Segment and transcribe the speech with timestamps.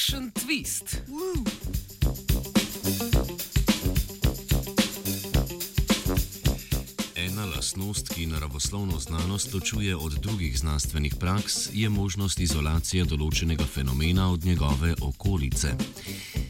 [0.00, 0.96] kakšen twist.
[1.08, 1.44] Uh.
[7.16, 14.30] Ena lastnost, ki naravoslovno znanost ločuje od drugih znanstvenih praks, je možnost izolacije določenega fenomena
[14.32, 15.76] od njegove okolice.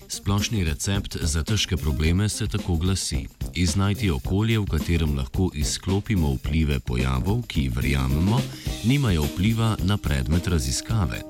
[0.09, 6.80] Splošni recept za težke probleme se tako glasi: iznajti okolje, v katerem lahko izklopimo vplive
[6.80, 8.40] pojavov, ki verjamemo,
[8.84, 11.23] nimajo vpliva na predmet raziskave.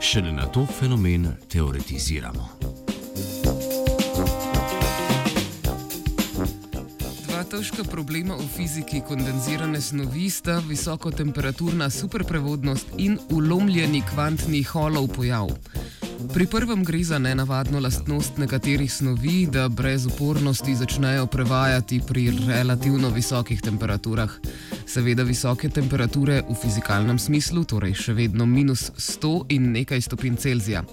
[0.00, 2.48] Šele na to fenomen teoretiziramo.
[7.28, 15.50] Dva težka problema v fiziki kondenzirane snovi sta visokotemperaturna superprevodnost in ulomljeni kvantni holov pojav.
[16.16, 23.08] Pri prvem gre za nenavadno lastnost nekaterih snovi, da brez upornosti začnejo prevajati pri relativno
[23.10, 24.30] visokih temperaturah.
[24.86, 30.84] Seveda visoke temperature v fizikalnem smislu, torej še vedno minus 100 in nekaj stopinj Celzija.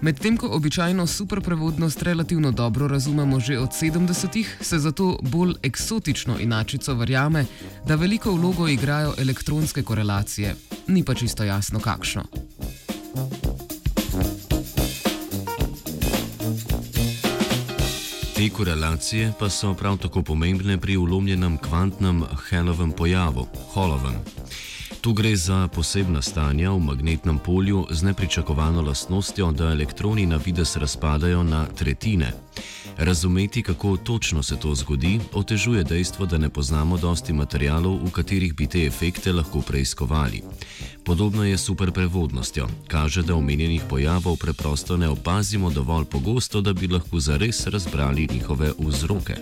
[0.00, 6.94] Medtem ko običajno superprevodnost relativno dobro razumemo že od 70-ih, se zato bolj eksotično inačico
[6.94, 7.46] verjame,
[7.86, 10.54] da veliko vlogo igrajo elektronske korelacije.
[10.88, 12.45] Ni pa čisto jasno, kakšno.
[18.36, 24.14] Te korelacije pa so prav tako pomembne pri ulomljenem kvantnem Hellovem pojavu, Holovem.
[25.00, 30.76] Tu gre za posebna stanja v magnetnem polju z nepričakovano lastnostjo, da elektroni na vides
[30.76, 32.32] razpadajo na tretjine.
[32.96, 38.54] Razumeti, kako točno se to zgodi, otežuje dejstvo, da ne poznamo dosti materijalov, v katerih
[38.54, 40.42] bi te efekte lahko preiskovali.
[41.06, 42.68] Podobno je s superprevodnostjo.
[42.88, 48.72] Kaže, da omenjenih pojavov preprosto ne opazimo dovolj pogosto, da bi lahko zares razbrali njihove
[48.78, 49.36] vzroke.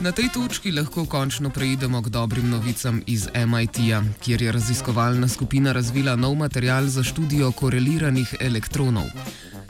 [0.00, 5.72] Na tej točki lahko končno preidemo k dobrim novicam iz MIT-ja, kjer je raziskovalna skupina
[5.72, 9.06] razvila nov material za študijo koreliranih elektronov.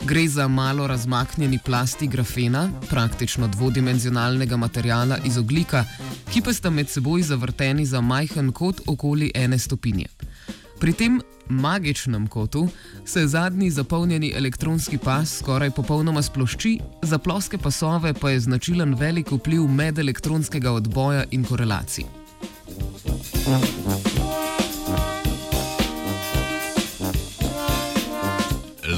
[0.04, 5.84] Gre za malo razmaknjeni plasti grafena, praktično dvodimenzionalnega materijala iz oglika,
[6.32, 10.06] ki pa sta med seboj zavrteni za majhen kot okoli ene stopinje.
[10.80, 12.68] Pri tem magičnem kotu
[13.04, 19.32] se zadnji zapolnjeni elektronski pas skoraj popolnoma splošči, za ploske pasove pa je značilen velik
[19.32, 22.04] vpliv medelektronskega odboja in korelacij.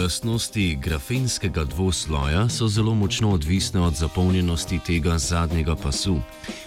[0.00, 6.16] Lastnosti grafenskega dvosloja so zelo močno odvisne od zapolnjenosti tega zadnjega pasu.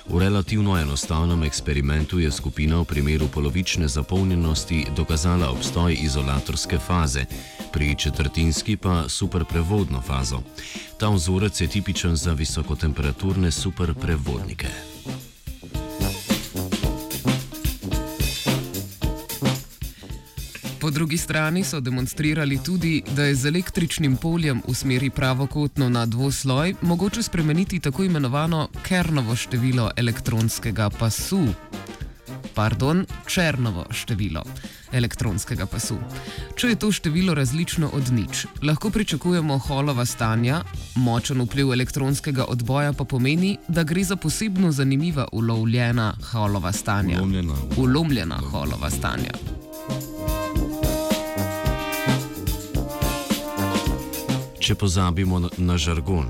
[0.10, 7.26] V relativno enostavnem eksperimentu je skupina v primeru polovične zapolnjenosti dokazala obstoj izolatorske faze,
[7.72, 10.42] pri četrtinski pa superprevodno fazo.
[10.98, 14.68] Ta vzorec je tipičen za visokotemperaturne superprevodnike.
[20.82, 26.06] Po drugi strani so demonstrirali tudi, da je z električnim poljem v smeri pravokotno na
[26.06, 31.48] dvosloj mogoče spremeniti tako imenovano Kernovo število elektronskega pasu.
[32.56, 34.44] Pardon, Černovo število
[34.92, 35.98] elektronskega pasu.
[36.56, 40.64] Če je to število različno od nič, lahko pričakujemo holova stanja,
[40.96, 47.18] močen vpliv elektronskega odboja pa pomeni, da gre za posebno zanimiva ulovljena holova stanja.
[47.18, 47.56] Ulomljena.
[47.78, 49.59] Ulomljena holova stanja.
[54.70, 56.28] Če pozabimo na, na žargon,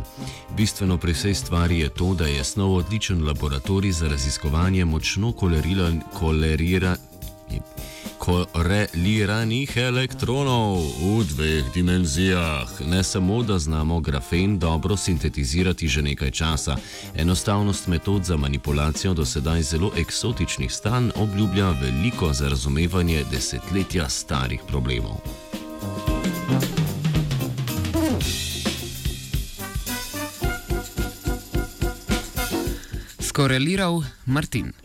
[0.56, 5.98] bistveno pri vsej stvari je to, da je snov odličen laboratorij za raziskovanje močno koleriran,
[6.16, 6.94] kolerira,
[8.20, 12.80] koreliranih elektronov v dveh dimenzijah.
[12.88, 16.78] Ne samo, da znamo grafen dobro sintetizirati že nekaj časa,
[17.16, 24.62] enostavnost metod za manipulacijo do sedaj zelo eksotičnih stanj obljublja veliko za razumevanje desetletja starih
[24.68, 25.49] problemov.
[33.40, 34.76] Corelirau Martín.